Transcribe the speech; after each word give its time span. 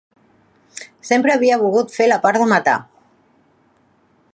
Sempre 1.09 1.35
havia 1.35 1.59
volgut 1.65 1.95
fer 1.99 2.09
la 2.09 2.19
part 2.25 2.43
de 2.45 2.49
matar. 2.57 2.79